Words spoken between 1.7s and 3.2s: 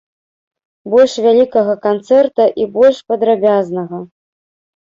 канцэрта, і больш